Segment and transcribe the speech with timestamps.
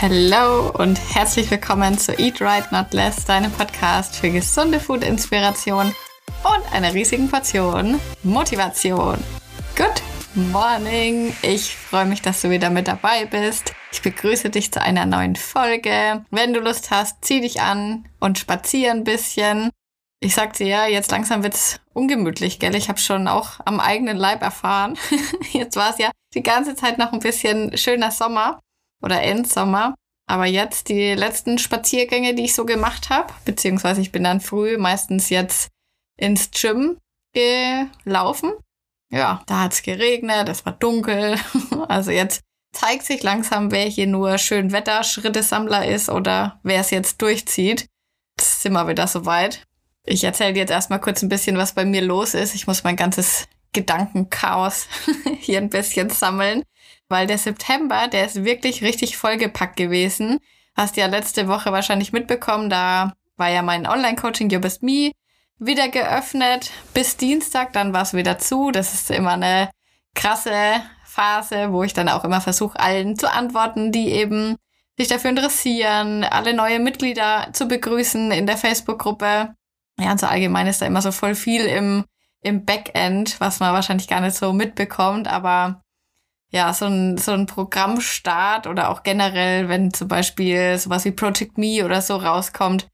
[0.00, 5.92] Hello und herzlich willkommen zu Eat Right Not Less, deinem Podcast für gesunde Food-Inspiration
[6.44, 9.18] und einer riesigen Portion Motivation.
[9.74, 10.00] Good
[10.52, 11.34] morning!
[11.42, 13.74] Ich freue mich, dass du wieder mit dabei bist.
[13.90, 16.24] Ich begrüße dich zu einer neuen Folge.
[16.30, 19.70] Wenn du Lust hast, zieh dich an und spazier ein bisschen.
[20.20, 22.76] Ich sag dir ja, jetzt langsam wird's ungemütlich, gell?
[22.76, 24.96] Ich habe schon auch am eigenen Leib erfahren.
[25.52, 28.60] jetzt war es ja die ganze Zeit noch ein bisschen schöner Sommer
[29.02, 29.94] oder Endsommer.
[30.26, 34.76] Aber jetzt die letzten Spaziergänge, die ich so gemacht habe, beziehungsweise ich bin dann früh
[34.76, 35.68] meistens jetzt
[36.18, 36.98] ins Gym
[37.32, 38.52] gelaufen.
[39.10, 41.36] Ja, da hat's geregnet, es war dunkel.
[41.88, 46.90] Also jetzt zeigt sich langsam, wer hier nur schön Wetter Schrittesammler ist oder wer es
[46.90, 47.86] jetzt durchzieht.
[48.38, 49.62] Jetzt sind wir wieder soweit.
[50.04, 52.54] Ich erzähle dir jetzt erstmal kurz ein bisschen, was bei mir los ist.
[52.54, 54.86] Ich muss mein ganzes Gedankenchaos
[55.40, 56.62] hier ein bisschen sammeln
[57.08, 60.38] weil der September, der ist wirklich richtig vollgepackt gewesen.
[60.76, 65.12] Hast ja letzte Woche wahrscheinlich mitbekommen, da war ja mein Online-Coaching You Best Me
[65.58, 68.70] wieder geöffnet bis Dienstag, dann war es wieder zu.
[68.70, 69.70] Das ist immer eine
[70.14, 70.52] krasse
[71.04, 74.56] Phase, wo ich dann auch immer versuche, allen zu antworten, die eben
[74.96, 79.54] sich dafür interessieren, alle neue Mitglieder zu begrüßen in der Facebook-Gruppe.
[79.98, 82.04] Ja, und so allgemein ist da immer so voll viel im,
[82.42, 85.82] im Backend, was man wahrscheinlich gar nicht so mitbekommt, aber
[86.50, 91.58] ja, so ein, so ein Programmstart oder auch generell, wenn zum Beispiel sowas wie Project
[91.58, 92.88] Me oder so rauskommt,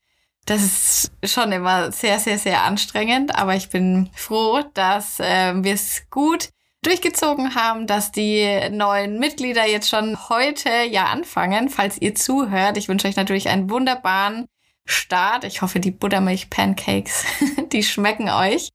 [0.47, 3.35] das ist schon immer sehr, sehr, sehr anstrengend.
[3.35, 6.51] Aber ich bin froh, dass äh, wir es gut
[6.83, 11.71] durchgezogen haben, dass die neuen Mitglieder jetzt schon heute ja anfangen.
[11.71, 14.47] Falls ihr zuhört, ich wünsche euch natürlich einen wunderbaren
[14.85, 15.45] Start.
[15.45, 17.25] Ich hoffe, die Buttermilch-Pancakes,
[17.73, 18.69] die schmecken euch.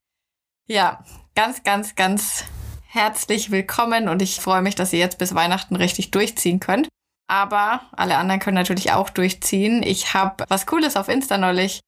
[0.65, 1.03] Ja,
[1.35, 2.45] ganz, ganz, ganz
[2.91, 6.89] herzlich willkommen und ich freue mich, dass ihr jetzt bis Weihnachten richtig durchziehen könnt.
[7.27, 9.83] Aber alle anderen können natürlich auch durchziehen.
[9.83, 11.81] Ich habe was Cooles auf Insta neulich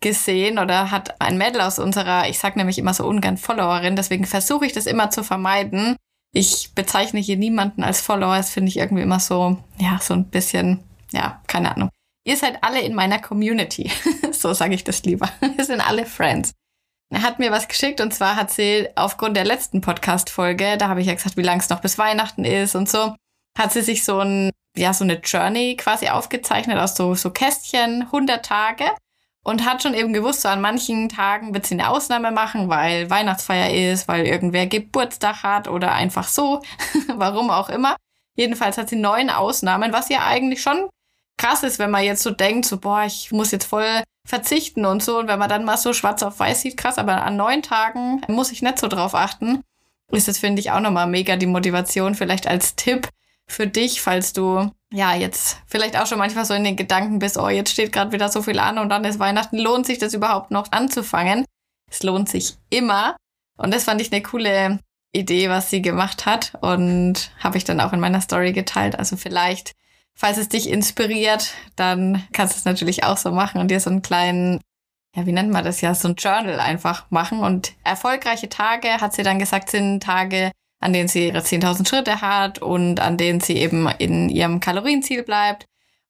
[0.00, 4.24] gesehen oder hat ein Mädel aus unserer, ich sag nämlich immer so ungern Followerin, deswegen
[4.24, 5.96] versuche ich das immer zu vermeiden.
[6.32, 10.30] Ich bezeichne hier niemanden als Follower, das finde ich irgendwie immer so, ja, so ein
[10.30, 10.82] bisschen,
[11.12, 11.90] ja, keine Ahnung.
[12.24, 13.90] Ihr seid alle in meiner Community.
[14.32, 15.28] so sage ich das lieber.
[15.56, 16.52] Wir sind alle Friends.
[17.14, 21.06] Hat mir was geschickt und zwar hat sie aufgrund der letzten Podcast-Folge, da habe ich
[21.06, 23.14] ja gesagt, wie lang es noch bis Weihnachten ist und so,
[23.58, 28.02] hat sie sich so ein, ja, so eine Journey quasi aufgezeichnet aus so, so Kästchen,
[28.02, 28.84] 100 Tage
[29.42, 33.08] und hat schon eben gewusst, so an manchen Tagen wird sie eine Ausnahme machen, weil
[33.08, 36.62] Weihnachtsfeier ist, weil irgendwer Geburtstag hat oder einfach so,
[37.16, 37.96] warum auch immer.
[38.34, 40.90] Jedenfalls hat sie neun Ausnahmen, was ja eigentlich schon
[41.38, 45.02] krass ist, wenn man jetzt so denkt, so, boah, ich muss jetzt voll verzichten und
[45.02, 45.18] so.
[45.18, 48.20] Und wenn man dann mal so schwarz auf weiß sieht, krass, aber an neun Tagen
[48.28, 49.62] muss ich nicht so drauf achten.
[50.10, 53.08] Ist das, finde ich, auch nochmal mega die Motivation, vielleicht als Tipp
[53.46, 57.38] für dich, falls du ja jetzt vielleicht auch schon manchmal so in den Gedanken bist,
[57.38, 60.14] oh, jetzt steht gerade wieder so viel an und dann ist Weihnachten, lohnt sich das
[60.14, 61.44] überhaupt noch anzufangen?
[61.90, 63.16] Es lohnt sich immer.
[63.56, 64.78] Und das fand ich eine coole
[65.12, 68.98] Idee, was sie gemacht hat und habe ich dann auch in meiner Story geteilt.
[68.98, 69.72] Also vielleicht
[70.18, 73.88] falls es dich inspiriert, dann kannst du es natürlich auch so machen und dir so
[73.88, 74.60] einen kleinen,
[75.14, 77.38] ja, wie nennt man das ja, so ein Journal einfach machen.
[77.38, 82.20] Und erfolgreiche Tage, hat sie dann gesagt, sind Tage, an denen sie ihre 10.000 Schritte
[82.20, 85.66] hat und an denen sie eben in ihrem Kalorienziel bleibt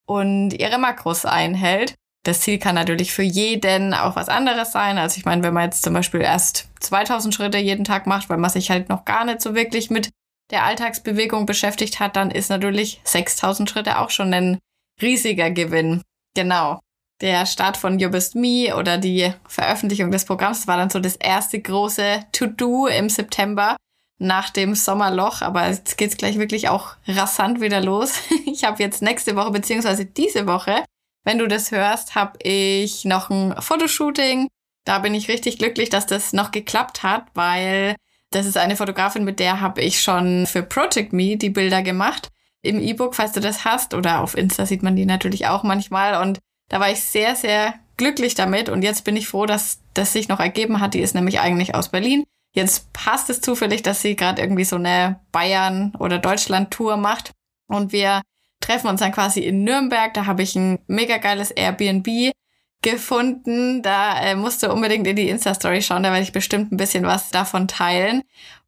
[0.06, 1.94] und ihre Makros einhält.
[2.24, 4.96] Das Ziel kann natürlich für jeden auch was anderes sein.
[4.96, 8.38] Also ich meine, wenn man jetzt zum Beispiel erst 2000 Schritte jeden Tag macht, weil
[8.38, 10.10] man sich halt noch gar nicht so wirklich mit
[10.50, 14.58] der Alltagsbewegung beschäftigt hat, dann ist natürlich 6000 Schritte auch schon ein
[15.00, 16.02] riesiger Gewinn.
[16.34, 16.80] Genau.
[17.20, 21.16] Der Start von You Best Me oder die Veröffentlichung des Programms war dann so das
[21.16, 23.76] erste große To-Do im September
[24.18, 25.42] nach dem Sommerloch.
[25.42, 28.20] Aber jetzt geht's gleich wirklich auch rasant wieder los.
[28.46, 30.84] Ich habe jetzt nächste Woche beziehungsweise diese Woche,
[31.24, 34.48] wenn du das hörst, habe ich noch ein Fotoshooting.
[34.84, 37.94] Da bin ich richtig glücklich, dass das noch geklappt hat, weil
[38.30, 42.30] das ist eine Fotografin, mit der habe ich schon für Project Me die Bilder gemacht.
[42.62, 46.20] Im E-Book, falls du das hast, oder auf Insta sieht man die natürlich auch manchmal.
[46.20, 46.38] Und
[46.68, 48.68] da war ich sehr, sehr glücklich damit.
[48.68, 50.94] Und jetzt bin ich froh, dass das sich noch ergeben hat.
[50.94, 52.24] Die ist nämlich eigentlich aus Berlin.
[52.54, 57.32] Jetzt passt es zufällig, dass sie gerade irgendwie so eine Bayern- oder Deutschland-Tour macht.
[57.68, 58.22] Und wir
[58.60, 60.12] treffen uns dann quasi in Nürnberg.
[60.14, 62.32] Da habe ich ein mega geiles Airbnb
[62.82, 63.82] gefunden.
[63.82, 67.04] Da äh, musst du unbedingt in die Insta-Story schauen, da werde ich bestimmt ein bisschen
[67.04, 68.22] was davon teilen.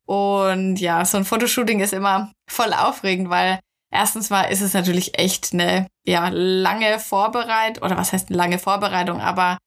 [0.07, 3.61] Und ja, so ein Fotoshooting ist immer voll aufregend, weil
[3.93, 8.59] erstens mal ist es natürlich echt eine ja, lange Vorbereitung, oder was heißt eine lange
[8.59, 9.59] Vorbereitung, aber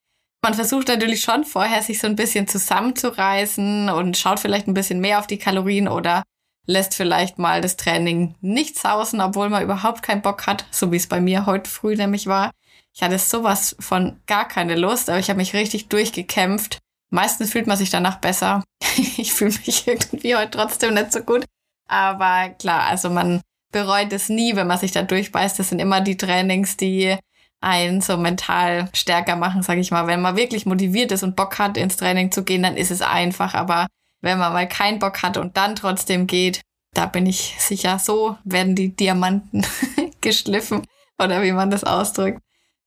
[0.43, 4.99] man versucht natürlich schon vorher, sich so ein bisschen zusammenzureißen und schaut vielleicht ein bisschen
[4.99, 6.23] mehr auf die Kalorien oder
[6.65, 10.97] lässt vielleicht mal das Training nicht sausen, obwohl man überhaupt keinen Bock hat, so wie
[10.97, 12.51] es bei mir heute früh nämlich war.
[12.93, 16.77] Ich hatte sowas von gar keine Lust, aber ich habe mich richtig durchgekämpft.
[17.09, 18.63] Meistens fühlt man sich danach besser.
[19.17, 21.45] ich fühle mich irgendwie heute trotzdem nicht so gut.
[21.87, 23.41] Aber klar, also man
[23.71, 25.57] bereut es nie, wenn man sich da durchbeißt.
[25.57, 27.17] Das sind immer die Trainings, die
[27.61, 30.05] einen so mental stärker machen, sage ich mal.
[30.05, 33.01] Wenn man wirklich motiviert ist und Bock hat, ins Training zu gehen, dann ist es
[33.01, 33.53] einfach.
[33.53, 33.87] Aber
[34.21, 36.61] wenn man mal keinen Bock hat und dann trotzdem geht,
[36.93, 39.65] da bin ich sicher, so werden die Diamanten
[40.21, 40.85] geschliffen
[41.17, 42.42] oder wie man das ausdrückt.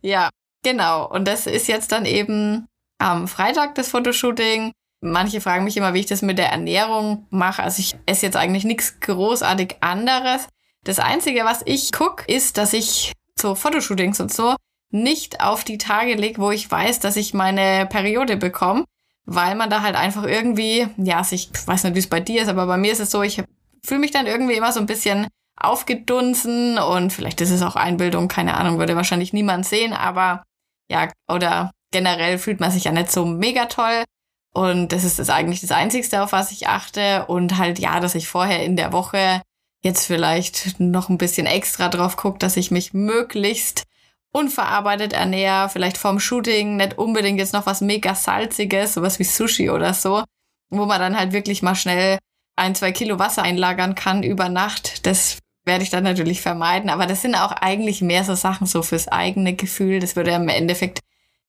[0.06, 0.30] Ja,
[0.62, 1.08] genau.
[1.08, 2.66] Und das ist jetzt dann eben
[2.98, 4.72] am Freitag das Fotoshooting.
[5.00, 7.62] Manche fragen mich immer, wie ich das mit der Ernährung mache.
[7.62, 10.48] Also ich esse jetzt eigentlich nichts großartig anderes.
[10.84, 14.54] Das Einzige, was ich gucke, ist, dass ich so Fotoshootings und so
[14.90, 18.84] nicht auf die Tage lege, wo ich weiß, dass ich meine Periode bekomme
[19.26, 22.48] weil man da halt einfach irgendwie, ja, ich weiß nicht, wie es bei dir ist,
[22.48, 23.42] aber bei mir ist es so, ich
[23.84, 25.26] fühle mich dann irgendwie immer so ein bisschen
[25.56, 30.42] aufgedunsen und vielleicht ist es auch Einbildung, keine Ahnung, würde wahrscheinlich niemand sehen, aber
[30.90, 34.04] ja, oder generell fühlt man sich ja nicht so mega toll.
[34.52, 37.26] Und das ist das eigentlich das Einzigste, auf was ich achte.
[37.26, 39.42] Und halt, ja, dass ich vorher in der Woche
[39.82, 43.84] jetzt vielleicht noch ein bisschen extra drauf gucke, dass ich mich möglichst
[44.32, 49.70] unverarbeitet ernähre, vielleicht vorm Shooting, nicht unbedingt jetzt noch was mega salziges, sowas wie Sushi
[49.70, 50.24] oder so,
[50.70, 52.18] wo man dann halt wirklich mal schnell
[52.56, 55.06] ein, zwei Kilo Wasser einlagern kann über Nacht.
[55.06, 56.90] Das werde ich dann natürlich vermeiden.
[56.90, 59.98] Aber das sind auch eigentlich mehr so Sachen so fürs eigene Gefühl.
[59.98, 61.00] Das würde im Endeffekt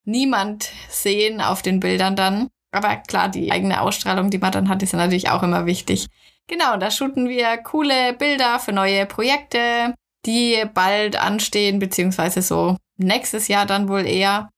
[0.03, 2.49] niemand sehen auf den Bildern dann.
[2.71, 6.07] Aber klar, die eigene Ausstrahlung, die man dann hat, ist natürlich auch immer wichtig.
[6.47, 9.93] Genau, da shooten wir coole Bilder für neue Projekte
[10.27, 14.49] die bald anstehen, beziehungsweise so nächstes Jahr dann wohl eher.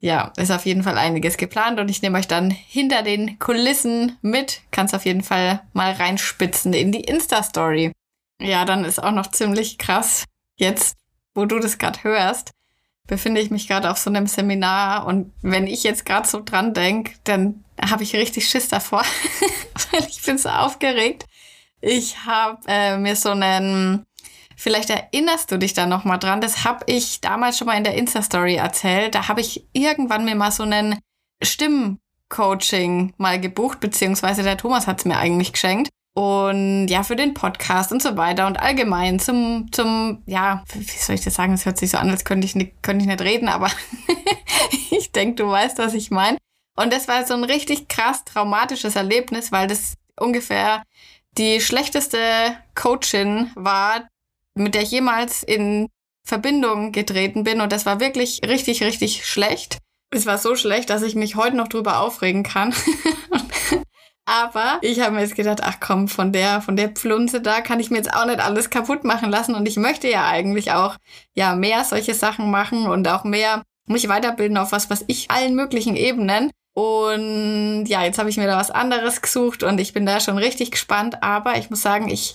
[0.00, 4.18] Ja, ist auf jeden Fall einiges geplant und ich nehme euch dann hinter den Kulissen
[4.20, 4.60] mit.
[4.70, 7.92] Kannst auf jeden Fall mal reinspitzen in die Insta-Story.
[8.40, 10.24] Ja, dann ist auch noch ziemlich krass.
[10.56, 10.96] Jetzt,
[11.34, 12.52] wo du das gerade hörst,
[13.06, 16.74] befinde ich mich gerade auf so einem Seminar und wenn ich jetzt gerade so dran
[16.74, 19.02] denke, dann habe ich richtig Schiss davor,
[19.90, 21.24] weil ich bin so aufgeregt.
[21.80, 24.06] Ich habe äh, mir so einen
[24.56, 26.40] Vielleicht erinnerst du dich da noch mal dran.
[26.40, 29.14] Das habe ich damals schon mal in der Insta-Story erzählt.
[29.14, 30.98] Da habe ich irgendwann mir mal so einen
[31.42, 35.90] Stimmcoaching mal gebucht, beziehungsweise der Thomas hat es mir eigentlich geschenkt.
[36.14, 41.16] Und ja, für den Podcast und so weiter und allgemein zum, zum, ja, wie soll
[41.16, 41.54] ich das sagen?
[41.54, 43.68] Es hört sich so an, als könnte ich nicht, könnte ich nicht reden, aber
[44.90, 46.38] ich denke, du weißt, was ich meine.
[46.76, 50.84] Und das war so ein richtig krass traumatisches Erlebnis, weil das ungefähr
[51.36, 52.18] die schlechteste
[52.76, 54.08] Coachin war,
[54.54, 55.88] mit der ich jemals in
[56.24, 57.60] Verbindung getreten bin.
[57.60, 59.78] Und das war wirklich richtig, richtig schlecht.
[60.10, 62.72] Es war so schlecht, dass ich mich heute noch drüber aufregen kann.
[64.26, 67.78] Aber ich habe mir jetzt gedacht, ach komm, von der, von der Pflunze da kann
[67.78, 69.54] ich mir jetzt auch nicht alles kaputt machen lassen.
[69.54, 70.96] Und ich möchte ja eigentlich auch,
[71.34, 75.54] ja, mehr solche Sachen machen und auch mehr mich weiterbilden auf was, was ich allen
[75.54, 76.50] möglichen Ebenen.
[76.74, 80.38] Und ja, jetzt habe ich mir da was anderes gesucht und ich bin da schon
[80.38, 81.22] richtig gespannt.
[81.22, 82.34] Aber ich muss sagen, ich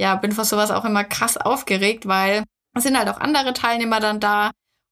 [0.00, 2.44] ja, bin vor sowas auch immer krass aufgeregt, weil
[2.74, 4.50] es sind halt auch andere Teilnehmer dann da.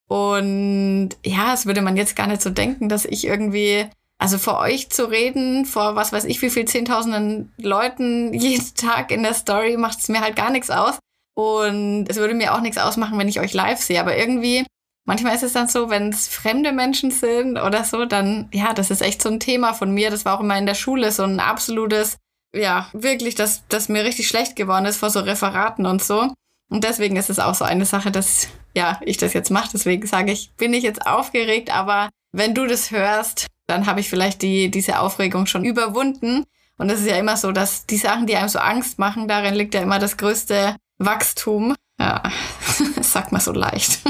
[0.08, 3.86] Und ja, es würde man jetzt gar nicht so denken, dass ich irgendwie,
[4.18, 9.10] also vor euch zu reden, vor was weiß ich, wie viel zehntausenden Leuten jeden Tag
[9.10, 10.98] in der Story, macht es mir halt gar nichts aus.
[11.36, 14.00] Und es würde mir auch nichts ausmachen, wenn ich euch live sehe.
[14.00, 14.66] Aber irgendwie,
[15.06, 18.90] manchmal ist es dann so, wenn es fremde Menschen sind oder so, dann, ja, das
[18.90, 20.10] ist echt so ein Thema von mir.
[20.10, 22.16] Das war auch immer in der Schule so ein absolutes
[22.54, 26.32] ja, wirklich, dass, dass mir richtig schlecht geworden ist vor so Referaten und so.
[26.70, 29.70] Und deswegen ist es auch so eine Sache, dass ja, ich das jetzt mache.
[29.72, 34.08] Deswegen sage ich, bin ich jetzt aufgeregt, aber wenn du das hörst, dann habe ich
[34.08, 36.44] vielleicht die, diese Aufregung schon überwunden.
[36.78, 39.54] Und es ist ja immer so, dass die Sachen, die einem so Angst machen, darin
[39.54, 41.75] liegt ja immer das größte Wachstum.
[42.00, 42.22] Ja,
[42.96, 44.00] das sagt man so leicht.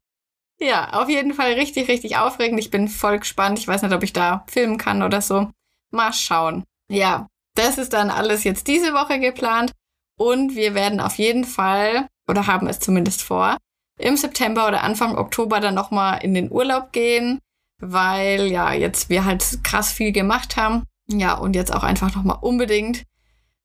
[0.60, 2.60] ja, auf jeden Fall richtig, richtig aufregend.
[2.60, 3.58] Ich bin voll gespannt.
[3.58, 5.50] Ich weiß nicht, ob ich da filmen kann oder so.
[5.90, 6.64] Mal schauen.
[6.90, 9.72] Ja, das ist dann alles jetzt diese Woche geplant
[10.18, 13.56] und wir werden auf jeden Fall, oder haben es zumindest vor,
[13.98, 17.40] im September oder Anfang Oktober dann nochmal in den Urlaub gehen,
[17.80, 20.84] weil ja jetzt wir halt krass viel gemacht haben.
[21.08, 23.04] Ja, und jetzt auch einfach nochmal unbedingt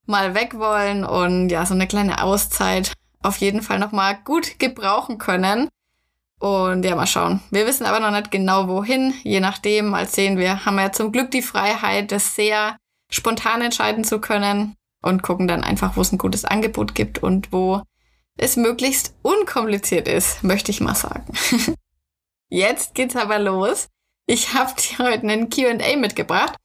[0.06, 5.18] mal weg wollen und ja, so eine kleine Auszeit auf jeden Fall nochmal gut gebrauchen
[5.18, 5.70] können.
[6.40, 7.40] Und ja, mal schauen.
[7.52, 9.14] Wir wissen aber noch nicht genau wohin.
[9.24, 12.76] Je nachdem, mal sehen wir, haben wir ja zum Glück die Freiheit, das sehr
[13.10, 17.54] spontan entscheiden zu können und gucken dann einfach, wo es ein gutes Angebot gibt und
[17.54, 17.82] wo
[18.38, 21.32] es möglichst unkompliziert ist, möchte ich mal sagen.
[22.50, 23.88] Jetzt geht's aber los.
[24.26, 26.56] Ich habe dir heute einen Q&A mitgebracht.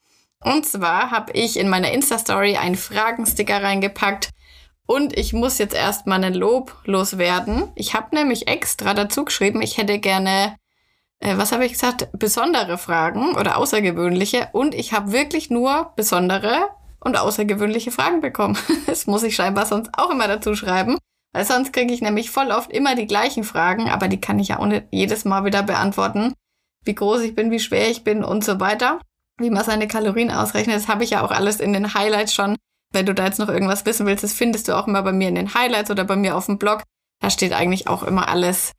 [0.44, 4.30] Und zwar habe ich in meiner Insta-Story einen Fragensticker reingepackt,
[4.86, 7.70] Und ich muss jetzt erstmal ein Lob loswerden.
[7.74, 10.56] Ich habe nämlich extra dazu geschrieben, ich hätte gerne,
[11.20, 14.48] äh, was habe ich gesagt, besondere Fragen oder außergewöhnliche.
[14.52, 16.68] Und ich habe wirklich nur besondere
[17.00, 18.56] und außergewöhnliche Fragen bekommen.
[18.86, 20.96] Das muss ich scheinbar sonst auch immer dazu schreiben.
[21.32, 24.48] Weil sonst kriege ich nämlich voll oft immer die gleichen Fragen, aber die kann ich
[24.48, 26.32] ja nicht jedes Mal wieder beantworten.
[26.88, 28.98] Wie groß ich bin, wie schwer ich bin und so weiter.
[29.36, 32.56] Wie man seine Kalorien ausrechnet, das habe ich ja auch alles in den Highlights schon
[32.92, 35.28] wenn du da jetzt noch irgendwas wissen willst, das findest du auch immer bei mir
[35.28, 36.82] in den Highlights oder bei mir auf dem Blog.
[37.20, 38.72] Da steht eigentlich auch immer alles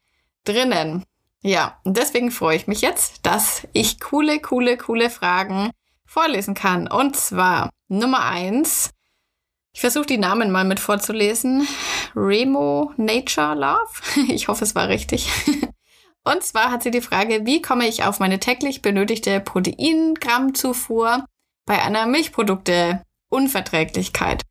[0.46, 1.04] drinnen.
[1.42, 5.72] Ja, und deswegen freue ich mich jetzt, dass ich coole, coole, coole Fragen
[6.06, 6.88] vorlesen kann.
[6.88, 8.89] Und zwar Nummer eins.
[9.74, 11.68] Ich versuche die Namen mal mit vorzulesen.
[12.16, 14.28] Remo Nature Love.
[14.34, 15.30] Ich hoffe, es war richtig.
[16.24, 21.26] Und zwar hat sie die Frage, wie komme ich auf meine täglich benötigte Proteingrammzufuhr
[21.66, 24.44] bei einer Milchprodukte Unverträglichkeit.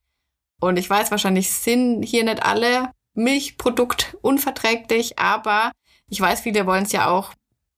[0.60, 5.72] Und ich weiß, wahrscheinlich sind hier nicht alle Milchprodukt unverträglich, aber
[6.08, 7.32] ich weiß, viele wollen es ja auch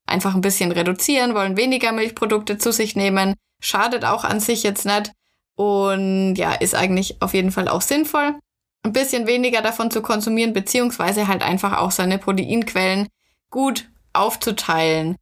[0.06, 4.84] einfach ein bisschen reduzieren, wollen weniger Milchprodukte zu sich nehmen, schadet auch an sich jetzt
[4.84, 5.12] nicht
[5.56, 8.34] und ja, ist eigentlich auf jeden Fall auch sinnvoll,
[8.82, 13.08] ein bisschen weniger davon zu konsumieren, beziehungsweise halt einfach auch seine Proteinquellen
[13.50, 15.16] gut aufzuteilen.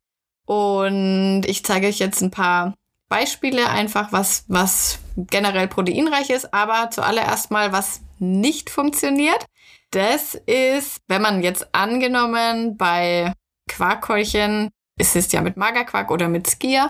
[0.46, 2.74] Und ich zeige euch jetzt ein paar
[3.08, 9.46] Beispiele einfach, was, was generell proteinreich ist, aber zuallererst mal, was nicht funktioniert.
[9.90, 13.32] Das ist, wenn man jetzt angenommen bei
[13.68, 16.88] Quarkkeulchen, ist es ja mit Magerquark oder mit Skier,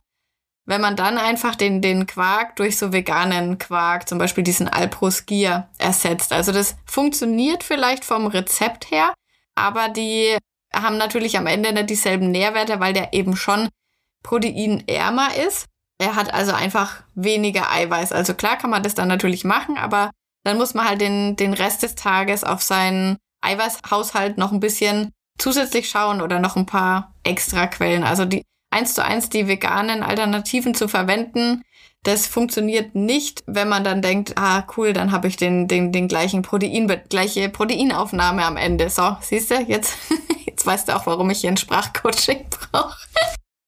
[0.66, 5.10] wenn man dann einfach den, den Quark durch so veganen Quark, zum Beispiel diesen Alpro
[5.10, 6.32] Skier, ersetzt.
[6.32, 9.14] Also das funktioniert vielleicht vom Rezept her,
[9.54, 10.36] aber die
[10.82, 13.68] haben natürlich am Ende nicht dieselben Nährwerte, weil der eben schon
[14.22, 15.66] proteinärmer ist.
[15.98, 18.12] Er hat also einfach weniger Eiweiß.
[18.12, 20.10] Also klar kann man das dann natürlich machen, aber
[20.44, 25.12] dann muss man halt den, den Rest des Tages auf seinen Eiweißhaushalt noch ein bisschen
[25.38, 28.04] zusätzlich schauen oder noch ein paar extra Quellen.
[28.04, 31.62] Also die eins zu eins die veganen Alternativen zu verwenden,
[32.04, 36.08] das funktioniert nicht, wenn man dann denkt, ah cool, dann habe ich den, den, den
[36.08, 38.88] gleichen Protein, gleiche Proteinaufnahme am Ende.
[38.88, 39.96] So, siehst du, jetzt,
[40.58, 42.98] jetzt weißt du auch, warum ich hier ein Sprachcoaching brauche.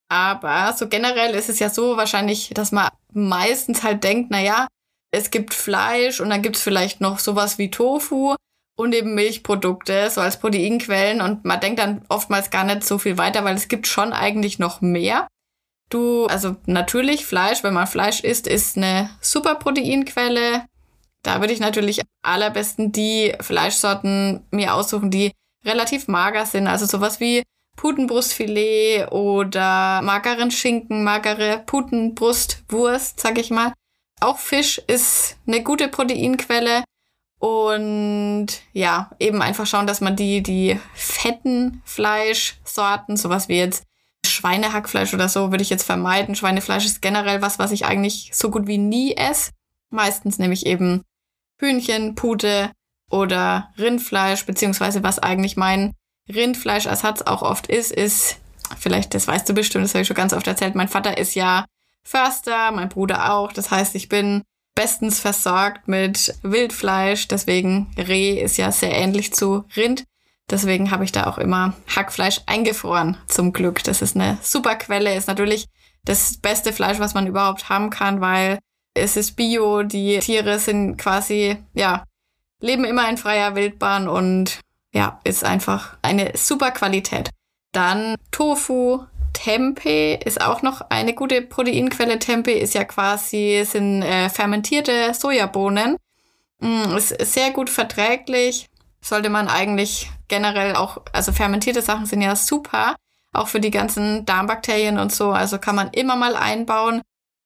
[0.08, 4.66] Aber so generell ist es ja so wahrscheinlich, dass man meistens halt denkt, na ja,
[5.12, 8.34] es gibt Fleisch und dann gibt's vielleicht noch sowas wie Tofu
[8.76, 13.18] und eben Milchprodukte, so als Proteinquellen und man denkt dann oftmals gar nicht so viel
[13.18, 15.28] weiter, weil es gibt schon eigentlich noch mehr.
[15.90, 20.64] Du, also natürlich Fleisch, wenn man Fleisch isst, ist eine super Proteinquelle.
[21.22, 25.32] Da würde ich natürlich allerbesten die Fleischsorten mir aussuchen, die
[25.64, 27.42] relativ mager sind, also sowas wie
[27.76, 33.72] Putenbrustfilet oder mageren Schinken, magere Putenbrustwurst, sag ich mal.
[34.20, 36.84] Auch Fisch ist eine gute Proteinquelle.
[37.38, 43.84] Und ja, eben einfach schauen, dass man die, die fetten Fleischsorten, sowas wie jetzt
[44.26, 46.34] Schweinehackfleisch oder so, würde ich jetzt vermeiden.
[46.34, 49.52] Schweinefleisch ist generell was, was ich eigentlich so gut wie nie esse.
[49.88, 51.02] Meistens nehme ich eben
[51.58, 52.70] Hühnchen, Pute
[53.10, 55.94] oder Rindfleisch, beziehungsweise was eigentlich mein
[56.28, 58.38] Rindfleischersatz auch oft ist, ist,
[58.78, 61.34] vielleicht, das weißt du bestimmt, das habe ich schon ganz oft erzählt, mein Vater ist
[61.34, 61.64] ja
[62.02, 63.52] Förster, mein Bruder auch.
[63.52, 64.42] Das heißt, ich bin
[64.74, 67.28] bestens versorgt mit Wildfleisch.
[67.28, 70.04] Deswegen Reh ist ja sehr ähnlich zu Rind.
[70.48, 73.84] Deswegen habe ich da auch immer Hackfleisch eingefroren, zum Glück.
[73.84, 75.66] Das ist eine super Quelle, ist natürlich
[76.04, 78.58] das beste Fleisch, was man überhaupt haben kann, weil
[78.94, 82.04] es ist Bio, die Tiere sind quasi, ja,
[82.60, 84.60] leben immer in freier Wildbahn und
[84.92, 87.30] ja, ist einfach eine super Qualität.
[87.72, 92.18] Dann Tofu, Tempeh ist auch noch eine gute Proteinquelle.
[92.18, 95.96] Tempeh ist ja quasi, sind äh, fermentierte Sojabohnen.
[96.58, 98.66] Mm, ist sehr gut verträglich.
[99.00, 102.96] Sollte man eigentlich generell auch, also fermentierte Sachen sind ja super,
[103.32, 105.30] auch für die ganzen Darmbakterien und so.
[105.30, 107.00] Also kann man immer mal einbauen.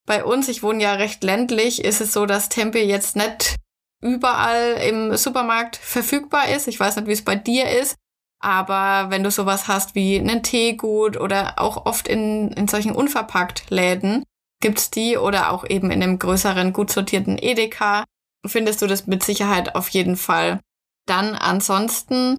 [0.07, 3.57] Bei uns, ich wohne ja recht ländlich, ist es so, dass Tempeh jetzt nicht
[4.05, 6.69] überall im Supermarkt verfügbar ist.
[6.69, 7.97] Ich weiß nicht, wie es bei dir ist.
[8.41, 13.71] Aber wenn du sowas hast wie einen Teegut oder auch oft in, in solchen unverpackt
[13.71, 14.23] Läden
[14.61, 18.05] gibt's die oder auch eben in einem größeren, gut sortierten Edeka,
[18.47, 20.61] findest du das mit Sicherheit auf jeden Fall.
[21.07, 22.37] Dann ansonsten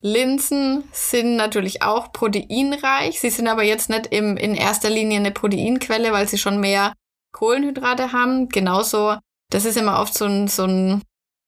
[0.00, 3.20] Linsen sind natürlich auch proteinreich.
[3.20, 6.92] Sie sind aber jetzt nicht im, in erster Linie eine Proteinquelle, weil sie schon mehr
[7.32, 8.48] Kohlenhydrate haben.
[8.48, 9.16] Genauso
[9.54, 11.00] das ist immer oft so, ein, so ein,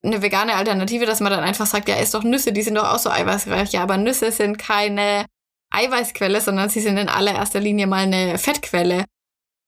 [0.05, 2.89] eine vegane Alternative, dass man dann einfach sagt, ja, isst doch Nüsse, die sind doch
[2.89, 3.73] auch so eiweißreich.
[3.73, 5.27] Ja, aber Nüsse sind keine
[5.71, 9.05] Eiweißquelle, sondern sie sind in allererster Linie mal eine Fettquelle.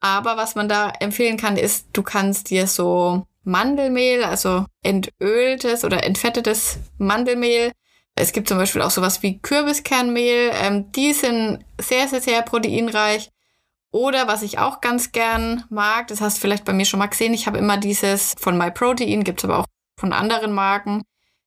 [0.00, 6.04] Aber was man da empfehlen kann, ist, du kannst dir so Mandelmehl, also entöltes oder
[6.04, 7.73] entfettetes Mandelmehl.
[8.14, 10.52] Es gibt zum Beispiel auch sowas wie Kürbiskernmehl.
[10.54, 13.30] Ähm, die sind sehr, sehr, sehr proteinreich.
[13.90, 17.07] Oder was ich auch ganz gern mag, das hast du vielleicht bei mir schon mal
[17.07, 19.66] gesehen, ich habe immer dieses von MyProtein, gibt's aber auch
[19.99, 21.02] von anderen Marken,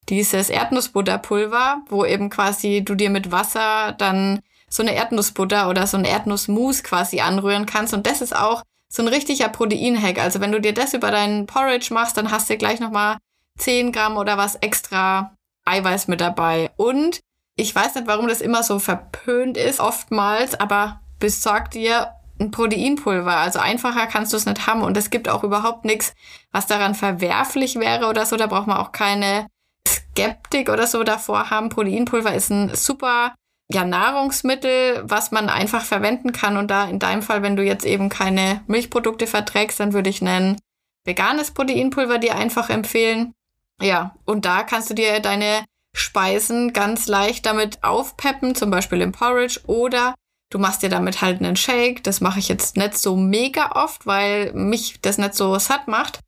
[0.09, 5.97] dieses Erdnussbutterpulver, wo eben quasi du dir mit Wasser dann so eine Erdnussbutter oder so
[5.97, 7.93] ein Erdnussmus quasi anrühren kannst.
[7.93, 10.19] Und das ist auch so ein richtiger Proteinhack.
[10.19, 13.17] Also wenn du dir das über deinen Porridge machst, dann hast du gleich nochmal
[13.57, 16.71] 10 Gramm oder was extra Eiweiß mit dabei.
[16.77, 17.19] Und
[17.55, 23.37] ich weiß nicht, warum das immer so verpönt ist, oftmals, aber besorg dir ein Proteinpulver.
[23.37, 24.81] Also einfacher kannst du es nicht haben.
[24.81, 26.13] Und es gibt auch überhaupt nichts,
[26.51, 28.35] was daran verwerflich wäre oder so.
[28.35, 29.47] Da braucht man auch keine
[29.87, 31.69] Skeptik oder so davor haben.
[31.69, 33.35] Proteinpulver ist ein super
[33.71, 36.57] ja, Nahrungsmittel, was man einfach verwenden kann.
[36.57, 40.21] Und da in deinem Fall, wenn du jetzt eben keine Milchprodukte verträgst, dann würde ich
[40.21, 40.57] ein
[41.05, 43.33] veganes Proteinpulver dir einfach empfehlen.
[43.81, 49.11] Ja, und da kannst du dir deine Speisen ganz leicht damit aufpeppen, zum Beispiel im
[49.11, 50.13] Porridge oder
[50.51, 52.03] du machst dir damit halt einen Shake.
[52.03, 56.19] Das mache ich jetzt nicht so mega oft, weil mich das nicht so satt macht.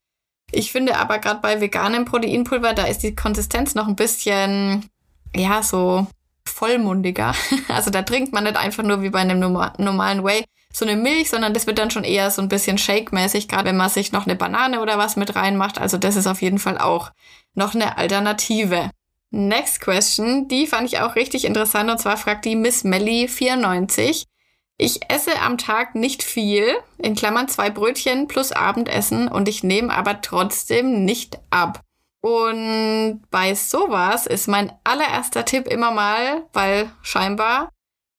[0.52, 4.90] Ich finde aber gerade bei veganem Proteinpulver, da ist die Konsistenz noch ein bisschen,
[5.36, 6.08] ja, so
[6.48, 7.36] vollmundiger.
[7.68, 11.30] Also da trinkt man nicht einfach nur wie bei einem normalen Whey so eine Milch,
[11.30, 14.26] sondern das wird dann schon eher so ein bisschen Shake-mäßig, gerade wenn man sich noch
[14.26, 15.80] eine Banane oder was mit reinmacht.
[15.80, 17.12] Also das ist auf jeden Fall auch
[17.54, 18.90] noch eine Alternative.
[19.36, 24.26] Next question, die fand ich auch richtig interessant und zwar fragt die Miss Melly 94.
[24.78, 26.68] Ich esse am Tag nicht viel,
[27.00, 31.82] in Klammern zwei Brötchen plus Abendessen und ich nehme aber trotzdem nicht ab.
[32.22, 37.70] Und bei sowas ist mein allererster Tipp immer mal, weil scheinbar,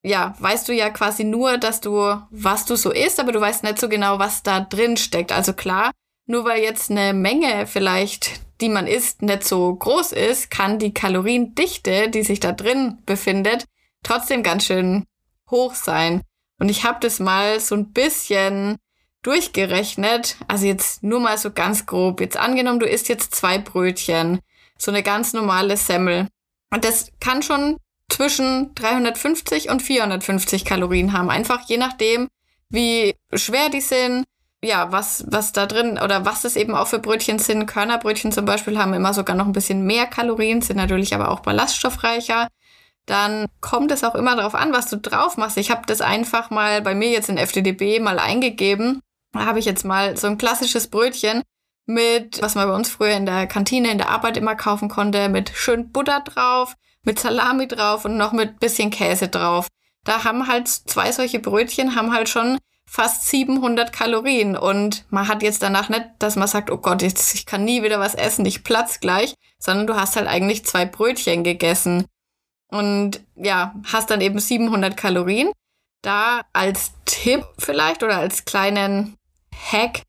[0.03, 3.63] ja, weißt du ja quasi nur, dass du, was du so isst, aber du weißt
[3.63, 5.31] nicht so genau, was da drin steckt.
[5.31, 5.93] Also klar,
[6.27, 10.95] nur weil jetzt eine Menge vielleicht, die man isst, nicht so groß ist, kann die
[10.95, 13.65] Kaloriendichte, die sich da drin befindet,
[14.03, 15.05] trotzdem ganz schön
[15.51, 16.23] hoch sein.
[16.61, 18.77] Und ich habe das mal so ein bisschen
[19.23, 24.41] durchgerechnet, also jetzt nur mal so ganz grob, jetzt angenommen, du isst jetzt zwei Brötchen,
[24.79, 26.29] so eine ganz normale Semmel.
[26.71, 27.79] Und das kann schon
[28.11, 31.31] zwischen 350 und 450 Kalorien haben.
[31.31, 32.29] Einfach je nachdem,
[32.69, 34.25] wie schwer die sind,
[34.65, 37.67] ja, was, was da drin oder was es eben auch für Brötchen sind.
[37.67, 41.41] Körnerbrötchen zum Beispiel haben immer sogar noch ein bisschen mehr Kalorien, sind natürlich aber auch
[41.41, 42.49] ballaststoffreicher.
[43.07, 45.59] Dann kommt es auch immer darauf an, was du drauf machst.
[45.59, 49.03] Ich habe das einfach mal bei mir jetzt in FDDB mal eingegeben
[49.35, 51.43] da habe ich jetzt mal so ein klassisches Brötchen
[51.87, 55.29] mit, was man bei uns früher in der Kantine in der Arbeit immer kaufen konnte,
[55.29, 59.69] mit schön Butter drauf, mit Salami drauf und noch mit bisschen Käse drauf.
[60.05, 64.57] Da haben halt zwei solche Brötchen haben halt schon fast 700 Kalorien.
[64.57, 67.83] Und man hat jetzt danach nicht, dass man sagt, oh Gott, jetzt, ich kann nie
[67.83, 72.07] wieder was essen, ich platz gleich, sondern du hast halt eigentlich zwei Brötchen gegessen.
[72.69, 75.51] Und ja, hast dann eben 700 Kalorien.
[76.03, 79.17] Da als Tipp vielleicht oder als kleinen
[79.55, 80.03] Hack,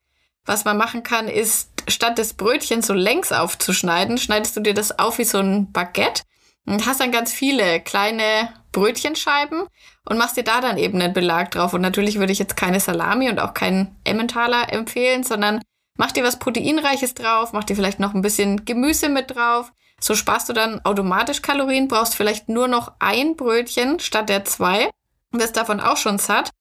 [0.45, 4.99] was man machen kann, ist, statt das Brötchen so längs aufzuschneiden, schneidest du dir das
[4.99, 6.23] auf wie so ein Baguette
[6.65, 9.63] und hast dann ganz viele kleine Brötchenscheiben
[10.05, 11.73] und machst dir da dann eben einen Belag drauf.
[11.73, 15.61] Und natürlich würde ich jetzt keine Salami und auch keinen Emmentaler empfehlen, sondern
[15.97, 19.71] mach dir was Proteinreiches drauf, mach dir vielleicht noch ein bisschen Gemüse mit drauf.
[19.99, 24.89] So sparst du dann automatisch Kalorien, brauchst vielleicht nur noch ein Brötchen statt der zwei.
[25.31, 26.51] Und wirst davon auch schon satt.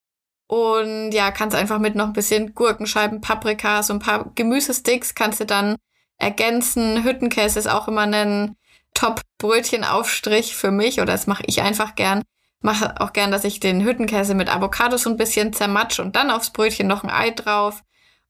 [0.46, 5.40] Und ja, kannst einfach mit noch ein bisschen Gurkenscheiben, Paprika, so ein paar Gemüsesticks kannst
[5.40, 5.76] du dann
[6.18, 7.02] ergänzen.
[7.02, 8.56] Hüttenkäse ist auch immer ein
[8.94, 12.22] Top-Brötchenaufstrich für mich oder das mache ich einfach gern.
[12.60, 16.30] Mache auch gern, dass ich den Hüttenkäse mit Avocado so ein bisschen zermatsch und dann
[16.30, 17.82] aufs Brötchen noch ein Ei drauf.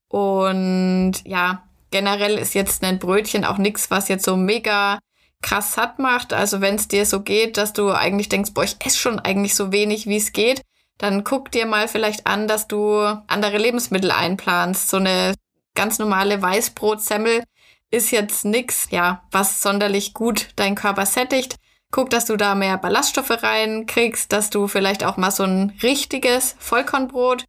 [0.08, 4.98] Und ja, generell ist jetzt ein Brötchen auch nichts, was jetzt so mega
[5.42, 6.32] krass satt macht.
[6.32, 9.54] Also wenn es dir so geht, dass du eigentlich denkst, boah, ich esse schon eigentlich
[9.54, 10.62] so wenig, wie es geht,
[10.98, 14.88] dann guck dir mal vielleicht an, dass du andere Lebensmittel einplanst.
[14.88, 15.34] So eine
[15.74, 17.44] ganz normale Weißbrotsemmel
[17.90, 21.56] ist jetzt nix, ja, was sonderlich gut deinen Körper sättigt.
[21.90, 26.56] Guck, dass du da mehr Ballaststoffe reinkriegst, dass du vielleicht auch mal so ein richtiges
[26.58, 27.44] Vollkornbrot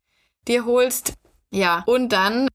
[0.47, 1.13] dir holst.
[1.49, 2.47] Ja, und dann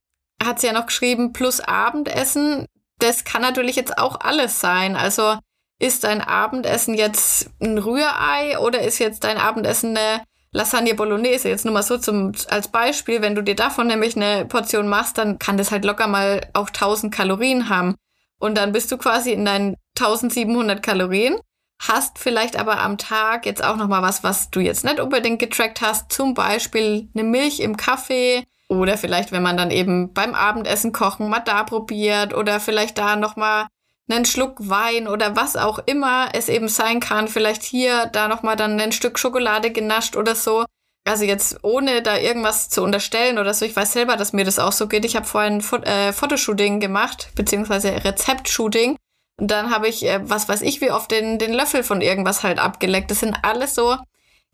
[0.42, 2.66] hat sie ja noch geschrieben, plus Abendessen.
[2.98, 4.94] Das kann natürlich jetzt auch alles sein.
[4.94, 5.36] Also
[5.80, 11.64] ist dein Abendessen jetzt ein Rührei oder ist jetzt dein Abendessen eine Lasagne Bolognese, jetzt
[11.64, 15.38] nur mal so zum, als Beispiel, wenn du dir davon nämlich eine Portion machst, dann
[15.38, 17.94] kann das halt locker mal auch 1000 Kalorien haben.
[18.38, 21.36] Und dann bist du quasi in deinen 1700 Kalorien,
[21.80, 25.38] hast vielleicht aber am Tag jetzt auch noch mal was, was du jetzt nicht unbedingt
[25.38, 30.32] getrackt hast, zum Beispiel eine Milch im Kaffee, Oder vielleicht, wenn man dann eben beim
[30.32, 33.66] Abendessen kochen mal da probiert oder vielleicht da nochmal
[34.12, 37.28] einen Schluck Wein oder was auch immer es eben sein kann.
[37.28, 40.64] Vielleicht hier, da nochmal dann ein Stück Schokolade genascht oder so.
[41.04, 43.64] Also jetzt ohne da irgendwas zu unterstellen oder so.
[43.64, 45.04] Ich weiß selber, dass mir das auch so geht.
[45.04, 48.96] Ich habe vorhin ein äh, Fotoshooting gemacht, beziehungsweise Rezeptshooting.
[49.38, 52.42] Und dann habe ich, äh, was weiß ich, wie oft den, den Löffel von irgendwas
[52.42, 53.10] halt abgeleckt.
[53.10, 53.96] Das sind alles so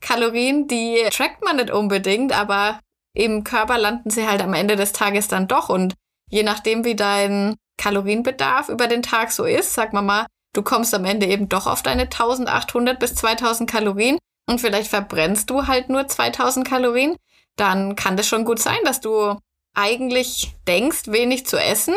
[0.01, 2.81] Kalorien, die trackt man nicht unbedingt, aber
[3.13, 5.69] im Körper landen sie halt am Ende des Tages dann doch.
[5.69, 5.95] Und
[6.29, 10.95] je nachdem, wie dein Kalorienbedarf über den Tag so ist, sag mal mal, du kommst
[10.95, 15.89] am Ende eben doch auf deine 1800 bis 2000 Kalorien und vielleicht verbrennst du halt
[15.89, 17.17] nur 2000 Kalorien,
[17.57, 19.37] dann kann das schon gut sein, dass du
[19.75, 21.95] eigentlich denkst, wenig zu essen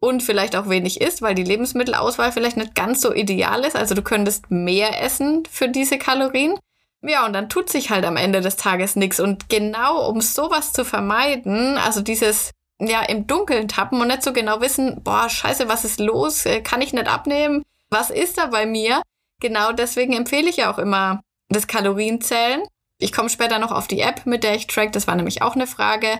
[0.00, 3.76] und vielleicht auch wenig isst, weil die Lebensmittelauswahl vielleicht nicht ganz so ideal ist.
[3.76, 6.58] Also du könntest mehr essen für diese Kalorien.
[7.02, 9.20] Ja, und dann tut sich halt am Ende des Tages nichts.
[9.20, 12.50] Und genau um sowas zu vermeiden, also dieses
[12.86, 16.46] ja im Dunkeln tappen und nicht so genau wissen, boah, scheiße, was ist los?
[16.46, 17.62] Äh, kann ich nicht abnehmen?
[17.90, 19.02] Was ist da bei mir?
[19.40, 22.62] Genau deswegen empfehle ich ja auch immer das Kalorienzählen.
[22.98, 24.92] Ich komme später noch auf die App, mit der ich track.
[24.92, 26.18] Das war nämlich auch eine Frage.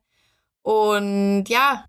[0.62, 1.84] Und ja,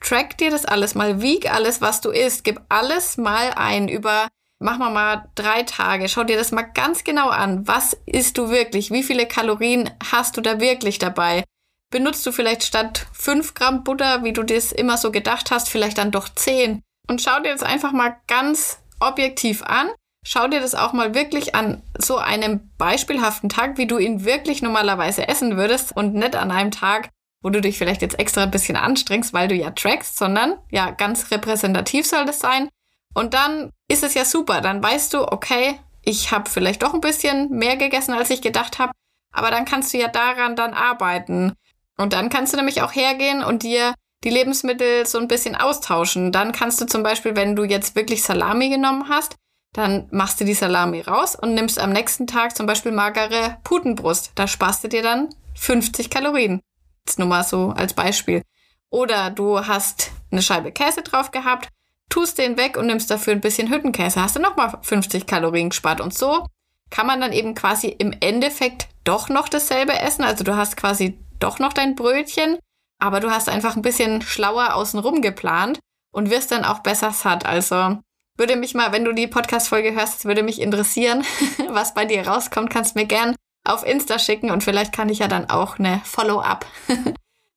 [0.00, 4.28] track dir das alles mal, wieg alles, was du isst, gib alles mal ein über,
[4.58, 7.66] mach mal mal drei Tage, schau dir das mal ganz genau an.
[7.66, 8.90] Was isst du wirklich?
[8.90, 11.44] Wie viele Kalorien hast du da wirklich dabei?
[11.90, 15.98] Benutzt du vielleicht statt fünf Gramm Butter, wie du das immer so gedacht hast, vielleicht
[15.98, 16.82] dann doch zehn?
[17.08, 19.88] Und schau dir das einfach mal ganz objektiv an
[20.30, 24.60] Schau dir das auch mal wirklich an so einem beispielhaften Tag, wie du ihn wirklich
[24.60, 27.08] normalerweise essen würdest und nicht an einem Tag,
[27.42, 30.90] wo du dich vielleicht jetzt extra ein bisschen anstrengst, weil du ja trackst, sondern ja,
[30.90, 32.68] ganz repräsentativ soll das sein.
[33.14, 34.60] Und dann ist es ja super.
[34.60, 38.78] Dann weißt du, okay, ich habe vielleicht doch ein bisschen mehr gegessen, als ich gedacht
[38.78, 38.92] habe,
[39.32, 41.54] aber dann kannst du ja daran dann arbeiten.
[41.98, 46.32] Und dann kannst du nämlich auch hergehen und dir die Lebensmittel so ein bisschen austauschen.
[46.32, 49.36] Dann kannst du zum Beispiel, wenn du jetzt wirklich Salami genommen hast,
[49.74, 54.32] dann machst du die Salami raus und nimmst am nächsten Tag zum Beispiel magere Putenbrust.
[54.34, 56.60] Da sparst du dir dann 50 Kalorien.
[57.06, 58.42] Jetzt nur mal so als Beispiel.
[58.90, 61.68] Oder du hast eine Scheibe Käse drauf gehabt,
[62.08, 64.22] tust den weg und nimmst dafür ein bisschen Hüttenkäse.
[64.22, 66.00] Hast du nochmal 50 Kalorien gespart.
[66.00, 66.46] Und so
[66.90, 70.24] kann man dann eben quasi im Endeffekt doch noch dasselbe essen.
[70.24, 72.58] Also du hast quasi doch noch dein Brötchen,
[72.98, 75.78] aber du hast einfach ein bisschen schlauer außenrum geplant
[76.12, 77.46] und wirst dann auch besser satt.
[77.46, 77.98] Also
[78.36, 81.24] würde mich mal, wenn du die Podcast-Folge hörst, würde mich interessieren,
[81.68, 82.70] was bei dir rauskommt.
[82.70, 86.66] Kannst mir gern auf Insta schicken und vielleicht kann ich ja dann auch eine Follow-up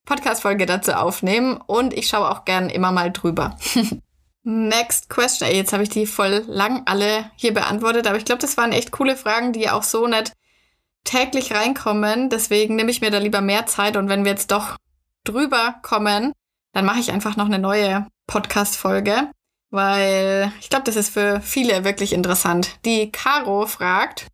[0.06, 3.58] Podcast-Folge dazu aufnehmen und ich schaue auch gern immer mal drüber.
[4.44, 5.50] Next question.
[5.50, 8.92] Jetzt habe ich die voll lang alle hier beantwortet, aber ich glaube, das waren echt
[8.92, 10.34] coole Fragen, die auch so nicht
[11.04, 12.30] täglich reinkommen.
[12.30, 14.78] Deswegen nehme ich mir da lieber mehr Zeit und wenn wir jetzt doch
[15.24, 16.34] drüber kommen,
[16.74, 19.30] dann mache ich einfach noch eine neue Podcast-Folge
[19.72, 22.78] weil ich glaube, das ist für viele wirklich interessant.
[22.86, 24.28] Die Caro fragt,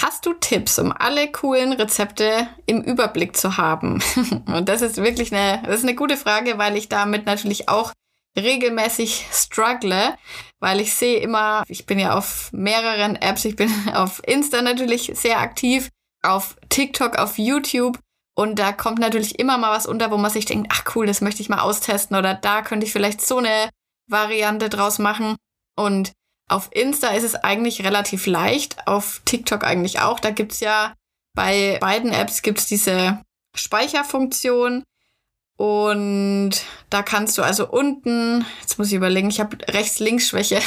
[0.00, 4.00] hast du Tipps, um alle coolen Rezepte im Überblick zu haben?
[4.46, 7.92] Und das ist wirklich eine, das ist eine gute Frage, weil ich damit natürlich auch
[8.36, 10.16] regelmäßig struggle,
[10.60, 15.12] weil ich sehe immer, ich bin ja auf mehreren Apps, ich bin auf Insta natürlich
[15.14, 15.90] sehr aktiv,
[16.22, 17.98] auf TikTok, auf YouTube
[18.36, 21.20] und da kommt natürlich immer mal was unter, wo man sich denkt, ach cool, das
[21.20, 23.70] möchte ich mal austesten oder da könnte ich vielleicht so eine
[24.10, 25.36] Variante draus machen.
[25.76, 26.12] Und
[26.48, 30.18] auf Insta ist es eigentlich relativ leicht, auf TikTok eigentlich auch.
[30.18, 30.94] Da gibt's ja
[31.34, 33.20] bei beiden Apps gibt's diese
[33.56, 34.82] Speicherfunktion.
[35.56, 36.52] Und
[36.90, 40.60] da kannst du also unten, jetzt muss ich überlegen, ich habe Rechts-Links-Schwäche,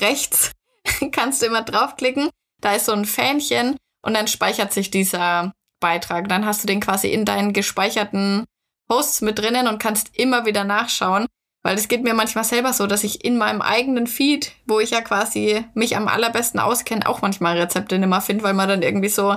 [0.00, 0.52] rechts
[1.12, 2.30] kannst du immer draufklicken.
[2.60, 6.28] Da ist so ein Fähnchen und dann speichert sich dieser Beitrag.
[6.28, 8.44] Dann hast du den quasi in deinen gespeicherten
[8.88, 11.26] Posts mit drinnen und kannst immer wieder nachschauen.
[11.62, 14.90] Weil es geht mir manchmal selber so, dass ich in meinem eigenen Feed, wo ich
[14.90, 18.82] ja quasi mich am allerbesten auskenne, auch manchmal Rezepte nicht mehr finde, weil man dann
[18.82, 19.36] irgendwie so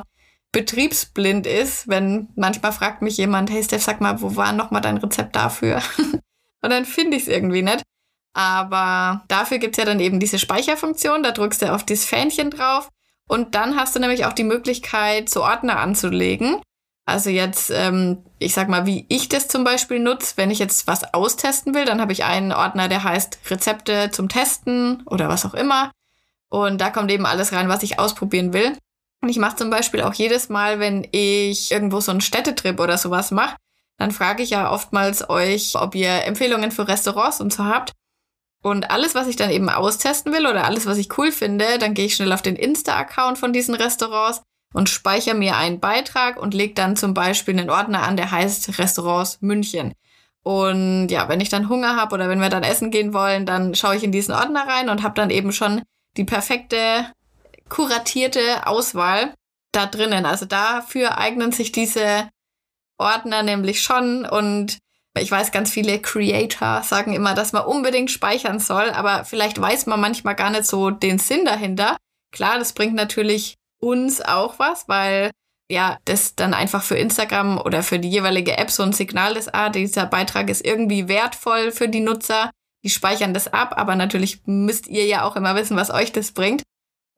[0.51, 4.97] betriebsblind ist, wenn manchmal fragt mich jemand, hey Steph, sag mal, wo war nochmal dein
[4.97, 5.81] Rezept dafür?
[6.62, 7.83] Und dann finde ich es irgendwie nicht.
[8.33, 12.51] Aber dafür gibt es ja dann eben diese Speicherfunktion, da drückst du auf dieses Fähnchen
[12.51, 12.89] drauf
[13.27, 16.62] und dann hast du nämlich auch die Möglichkeit, so Ordner anzulegen.
[17.05, 20.85] Also jetzt, ähm, ich sag mal, wie ich das zum Beispiel nutze, wenn ich jetzt
[20.85, 25.45] was austesten will, dann habe ich einen Ordner, der heißt Rezepte zum Testen oder was
[25.45, 25.91] auch immer.
[26.49, 28.77] Und da kommt eben alles rein, was ich ausprobieren will.
[29.21, 32.97] Und ich mache zum Beispiel auch jedes Mal, wenn ich irgendwo so einen Städtetrip oder
[32.97, 33.58] sowas mache,
[33.97, 37.91] dann frage ich ja oftmals euch, ob ihr Empfehlungen für Restaurants und so habt.
[38.62, 41.93] Und alles, was ich dann eben austesten will oder alles, was ich cool finde, dann
[41.93, 44.41] gehe ich schnell auf den Insta-Account von diesen Restaurants
[44.73, 48.77] und speichere mir einen Beitrag und lege dann zum Beispiel einen Ordner an, der heißt
[48.79, 49.93] Restaurants München.
[50.43, 53.75] Und ja, wenn ich dann Hunger habe oder wenn wir dann essen gehen wollen, dann
[53.75, 55.82] schaue ich in diesen Ordner rein und habe dann eben schon
[56.17, 57.05] die perfekte
[57.69, 59.34] kuratierte Auswahl
[59.71, 60.25] da drinnen.
[60.25, 62.29] Also dafür eignen sich diese
[62.97, 64.77] Ordner nämlich schon und
[65.17, 69.86] ich weiß, ganz viele Creator sagen immer, dass man unbedingt speichern soll, aber vielleicht weiß
[69.86, 71.97] man manchmal gar nicht so den Sinn dahinter.
[72.32, 75.32] Klar, das bringt natürlich uns auch was, weil
[75.71, 79.53] ja, das dann einfach für Instagram oder für die jeweilige App so ein Signal ist,
[79.53, 82.49] ah, dieser Beitrag ist irgendwie wertvoll für die Nutzer.
[82.84, 86.32] Die speichern das ab, aber natürlich müsst ihr ja auch immer wissen, was euch das
[86.32, 86.63] bringt.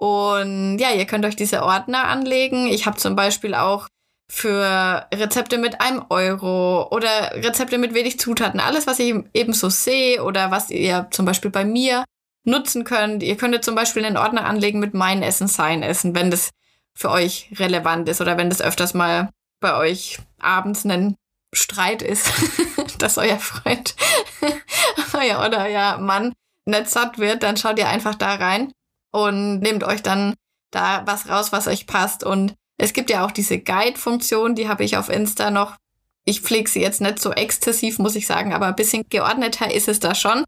[0.01, 2.65] Und ja, ihr könnt euch diese Ordner anlegen.
[2.65, 3.87] Ich habe zum Beispiel auch
[4.27, 8.59] für Rezepte mit einem Euro oder Rezepte mit wenig Zutaten.
[8.59, 12.03] Alles, was ich eben so sehe oder was ihr zum Beispiel bei mir
[12.43, 13.21] nutzen könnt.
[13.21, 16.49] Ihr könntet zum Beispiel einen Ordner anlegen mit mein Essen, sein Essen, wenn das
[16.97, 21.15] für euch relevant ist oder wenn das öfters mal bei euch abends ein
[21.53, 22.27] Streit ist,
[22.97, 23.93] dass euer Freund
[25.13, 26.33] euer oder euer Mann
[26.65, 28.73] nicht satt wird, dann schaut ihr einfach da rein
[29.11, 30.35] und nehmt euch dann
[30.71, 32.23] da was raus, was euch passt.
[32.23, 35.75] Und es gibt ja auch diese Guide-Funktion, die habe ich auf Insta noch.
[36.25, 39.87] Ich pflege sie jetzt nicht so exzessiv, muss ich sagen, aber ein bisschen geordneter ist
[39.87, 40.43] es da schon.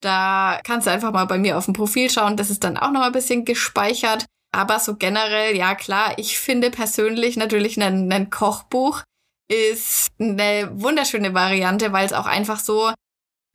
[0.00, 2.36] Da kannst du einfach mal bei mir auf dem Profil schauen.
[2.36, 4.26] Das ist dann auch noch ein bisschen gespeichert.
[4.52, 9.02] Aber so generell, ja klar, ich finde persönlich natürlich ein, ein Kochbuch
[9.48, 12.92] ist eine wunderschöne Variante, weil es auch einfach so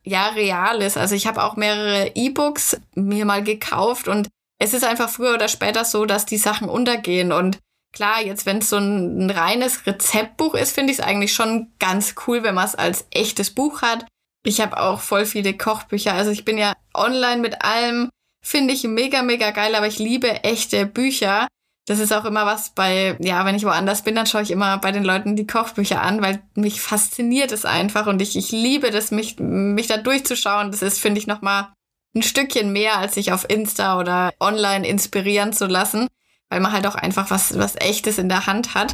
[0.04, 0.96] ja real ist.
[0.96, 4.28] Also ich habe auch mehrere E-Books mir mal gekauft und
[4.64, 7.58] es ist einfach früher oder später so, dass die Sachen untergehen und
[7.92, 11.72] klar, jetzt wenn es so ein, ein reines Rezeptbuch ist, finde ich es eigentlich schon
[11.78, 14.06] ganz cool, wenn man es als echtes Buch hat.
[14.42, 16.14] Ich habe auch voll viele Kochbücher.
[16.14, 18.08] Also ich bin ja online mit allem,
[18.42, 21.46] finde ich mega, mega geil, aber ich liebe echte Bücher.
[21.86, 24.78] Das ist auch immer was bei, ja, wenn ich woanders bin, dann schaue ich immer
[24.78, 28.90] bei den Leuten die Kochbücher an, weil mich fasziniert es einfach und ich, ich liebe
[28.90, 30.70] das, mich, mich da durchzuschauen.
[30.70, 31.73] Das ist, finde ich, nochmal
[32.14, 36.08] ein Stückchen mehr, als sich auf Insta oder online inspirieren zu lassen,
[36.48, 38.92] weil man halt auch einfach was, was Echtes in der Hand hat.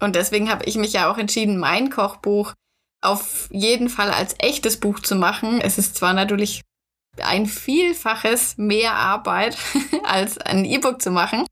[0.00, 2.54] Und deswegen habe ich mich ja auch entschieden, mein Kochbuch
[3.02, 5.60] auf jeden Fall als echtes Buch zu machen.
[5.60, 6.62] Es ist zwar natürlich
[7.22, 9.56] ein Vielfaches mehr Arbeit
[10.04, 11.46] als ein E-Book zu machen,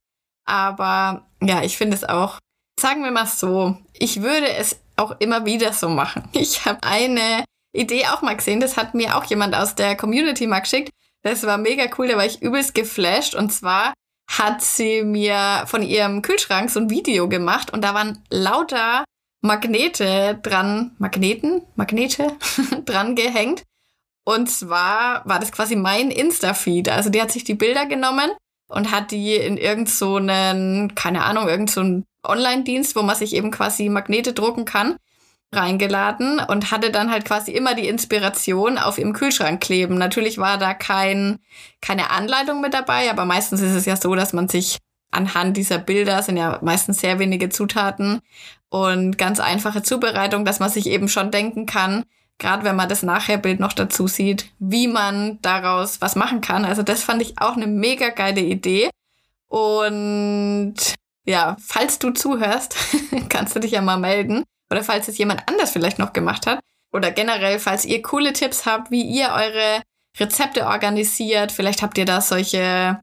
[0.47, 2.39] aber ja, ich finde es auch,
[2.81, 6.29] sagen wir mal so, ich würde es auch immer wieder so machen.
[6.33, 10.47] Ich habe eine Idee auch mal gesehen, das hat mir auch jemand aus der Community
[10.47, 10.91] mal geschickt.
[11.23, 13.93] Das war mega cool, da war ich übelst geflasht und zwar
[14.29, 19.05] hat sie mir von ihrem Kühlschrank so ein Video gemacht und da waren lauter
[19.41, 22.37] Magnete dran, Magneten, Magnete
[22.85, 23.63] dran gehängt.
[24.25, 26.91] Und zwar war das quasi mein Insta-Feed.
[26.91, 28.31] Also die hat sich die Bilder genommen
[28.69, 33.51] und hat die in irgend so keine Ahnung, irgend so Online-Dienst, wo man sich eben
[33.51, 34.97] quasi Magnete drucken kann,
[35.53, 39.97] reingeladen und hatte dann halt quasi immer die Inspiration auf ihrem Kühlschrank kleben.
[39.97, 41.39] Natürlich war da kein,
[41.81, 44.79] keine Anleitung mit dabei, aber meistens ist es ja so, dass man sich
[45.11, 48.21] anhand dieser Bilder sind ja meistens sehr wenige Zutaten
[48.69, 52.05] und ganz einfache Zubereitung, dass man sich eben schon denken kann,
[52.39, 56.67] gerade wenn man das Nachherbild noch dazu sieht, wie man daraus was machen kann.
[56.67, 58.91] Also das fand ich auch eine mega geile Idee.
[59.49, 60.75] Und
[61.25, 62.77] ja, falls du zuhörst,
[63.31, 64.45] kannst du dich ja mal melden.
[64.71, 66.61] Oder falls es jemand anders vielleicht noch gemacht hat.
[66.93, 69.83] Oder generell, falls ihr coole Tipps habt, wie ihr eure
[70.19, 71.53] Rezepte organisiert.
[71.53, 73.01] Vielleicht habt ihr da solche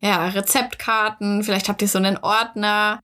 [0.00, 3.00] ja, Rezeptkarten, vielleicht habt ihr so einen Ordner.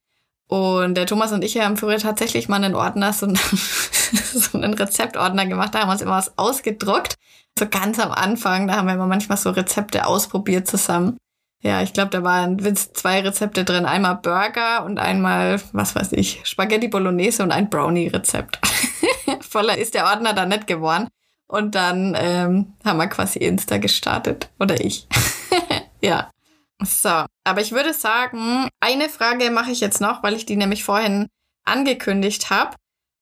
[0.49, 3.37] Und der Thomas und ich haben früher tatsächlich mal einen Ordner, so einen,
[4.13, 5.75] so einen Rezeptordner gemacht.
[5.75, 7.15] Da haben wir uns immer was ausgedruckt.
[7.59, 11.17] So ganz am Anfang, da haben wir immer manchmal so Rezepte ausprobiert zusammen.
[11.63, 13.87] Ja, ich glaube, da waren zwei Rezepte drin.
[13.87, 18.59] Einmal Burger und einmal, was weiß ich, Spaghetti Bolognese und ein Brownie-Rezept.
[19.49, 21.09] Voller ist der Ordner dann nicht geworden.
[21.47, 24.51] Und dann ähm, haben wir quasi Insta gestartet.
[24.59, 25.07] Oder ich.
[26.01, 26.31] ja.
[26.83, 30.83] So, aber ich würde sagen, eine Frage mache ich jetzt noch, weil ich die nämlich
[30.83, 31.29] vorhin
[31.65, 32.75] angekündigt habe.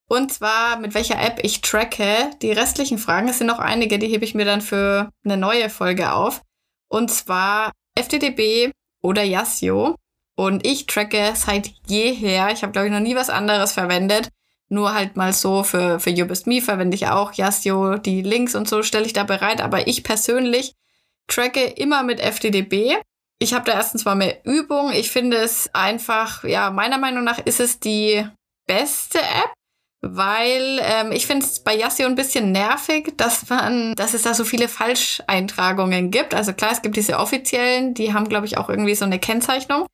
[0.09, 2.31] Und zwar, mit welcher App ich tracke.
[2.41, 5.69] Die restlichen Fragen, es sind noch einige, die hebe ich mir dann für eine neue
[5.69, 6.41] Folge auf.
[6.89, 8.73] Und zwar FTDB
[9.03, 9.97] oder Yasio.
[10.37, 12.51] Und ich tracke seit jeher.
[12.51, 14.29] Ich habe, glaube ich, noch nie was anderes verwendet.
[14.69, 17.99] Nur halt mal so für, für You Best Me verwende ich auch Yasio.
[17.99, 19.61] Die Links und so stelle ich da bereit.
[19.61, 20.75] Aber ich persönlich
[21.27, 22.97] tracke immer mit FTDB.
[23.39, 24.93] Ich habe da erstens mal mehr Übung.
[24.93, 28.27] Ich finde es einfach, ja, meiner Meinung nach ist es die
[28.67, 29.53] beste App,
[30.03, 34.33] weil ähm, ich finde es bei Yasio ein bisschen nervig, dass man, dass es da
[34.35, 36.35] so viele Falscheintragungen gibt.
[36.35, 39.87] Also klar, es gibt diese offiziellen, die haben, glaube ich, auch irgendwie so eine Kennzeichnung.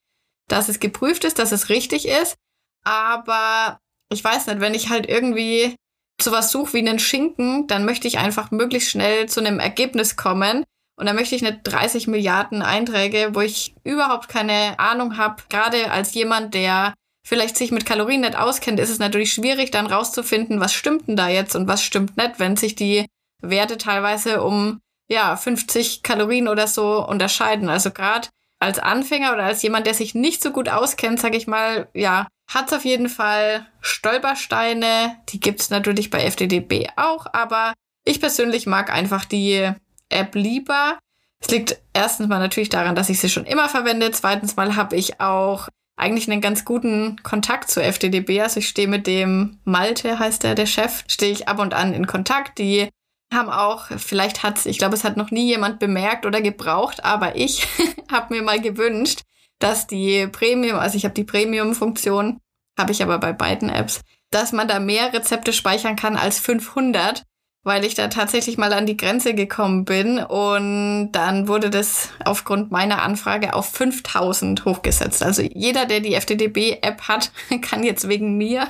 [0.49, 2.37] dass es geprüft ist, dass es richtig ist.
[2.85, 3.81] Aber
[4.13, 5.75] ich weiß nicht, wenn ich halt irgendwie
[6.23, 10.65] sowas suche wie einen Schinken, dann möchte ich einfach möglichst schnell zu einem Ergebnis kommen.
[10.99, 15.43] Und dann möchte ich nicht 30 Milliarden Einträge, wo ich überhaupt keine Ahnung habe.
[15.51, 16.95] Gerade als jemand, der
[17.27, 21.17] vielleicht sich mit Kalorien nicht auskennt, ist es natürlich schwierig, dann rauszufinden, was stimmt denn
[21.17, 23.05] da jetzt und was stimmt nicht, wenn sich die
[23.43, 27.69] Werte teilweise um ja 50 Kalorien oder so unterscheiden.
[27.69, 28.29] Also gerade
[28.61, 32.29] als Anfänger oder als jemand, der sich nicht so gut auskennt, sage ich mal, ja,
[32.49, 35.17] hat es auf jeden Fall Stolpersteine.
[35.31, 39.73] Die gibt es natürlich bei FDDB auch, aber ich persönlich mag einfach die
[40.11, 40.97] App lieber.
[41.41, 44.13] Es liegt erstens mal natürlich daran, dass ich sie schon immer verwende.
[44.13, 48.41] Zweitens mal habe ich auch eigentlich einen ganz guten Kontakt zu FDDB.
[48.43, 51.95] Also ich stehe mit dem Malte, heißt der, der Chef, stehe ich ab und an
[51.95, 52.59] in Kontakt.
[52.59, 52.89] Die
[53.33, 57.37] haben auch, vielleicht hat ich glaube, es hat noch nie jemand bemerkt oder gebraucht, aber
[57.37, 57.67] ich
[58.13, 59.23] habe mir mal gewünscht,
[59.59, 62.41] dass die Premium, also ich habe die Premium-Funktion,
[62.79, 67.23] habe ich aber bei beiden Apps, dass man da mehr Rezepte speichern kann als 500,
[67.67, 72.71] weil ich da tatsächlich mal an die Grenze gekommen bin und dann wurde das aufgrund
[72.71, 75.21] meiner Anfrage auf 5000 hochgesetzt.
[75.25, 78.69] Also jeder, der die FTDB-App hat, kann jetzt wegen mir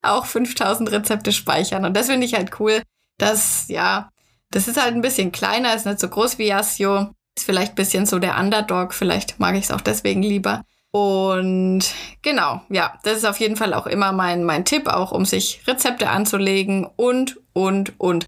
[0.00, 2.80] auch 5000 Rezepte speichern und das finde ich halt cool,
[3.18, 4.08] dass, ja,
[4.50, 7.76] das ist halt ein bisschen kleiner, ist nicht so groß wie Yasio, ist vielleicht ein
[7.76, 10.64] bisschen so der Underdog, vielleicht mag ich es auch deswegen lieber.
[10.92, 11.84] Und
[12.22, 15.62] genau, ja, das ist auf jeden Fall auch immer mein, mein Tipp, auch um sich
[15.66, 18.26] Rezepte anzulegen und, und, und.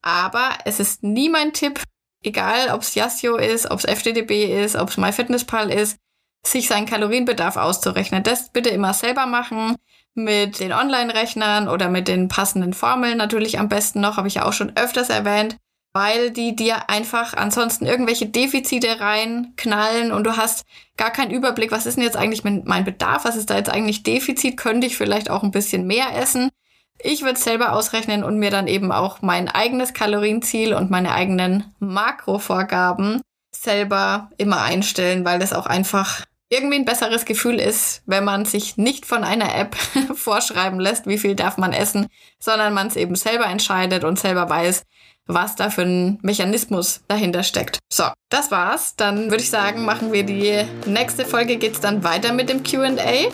[0.00, 1.82] Aber es ist nie mein Tipp,
[2.22, 5.98] egal ob es Yasio ist, ob es FDDB ist, ob es MyFitnessPal ist,
[6.46, 8.22] sich seinen Kalorienbedarf auszurechnen.
[8.22, 9.76] Das bitte immer selber machen
[10.14, 14.44] mit den Online-Rechnern oder mit den passenden Formeln natürlich am besten noch, habe ich ja
[14.44, 15.56] auch schon öfters erwähnt
[15.94, 20.64] weil die dir einfach ansonsten irgendwelche Defizite reinknallen und du hast
[20.96, 24.02] gar keinen Überblick, was ist denn jetzt eigentlich mein Bedarf, was ist da jetzt eigentlich
[24.02, 26.50] Defizit, könnte ich vielleicht auch ein bisschen mehr essen.
[26.98, 31.12] Ich würde es selber ausrechnen und mir dann eben auch mein eigenes Kalorienziel und meine
[31.12, 38.24] eigenen Makrovorgaben selber immer einstellen, weil das auch einfach irgendwie ein besseres Gefühl ist, wenn
[38.24, 39.76] man sich nicht von einer App
[40.14, 44.48] vorschreiben lässt, wie viel darf man essen, sondern man es eben selber entscheidet und selber
[44.48, 44.82] weiß,
[45.26, 47.78] was da für ein Mechanismus dahinter steckt.
[47.92, 48.96] So, das war's.
[48.96, 53.30] Dann würde ich sagen, machen wir die nächste Folge, geht's dann weiter mit dem QA.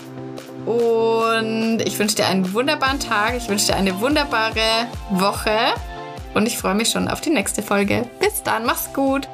[0.66, 5.57] Und ich wünsche dir einen wunderbaren Tag, ich wünsche dir eine wunderbare Woche
[6.35, 8.09] und ich freue mich schon auf die nächste Folge.
[8.20, 9.26] Bis dann, mach's gut!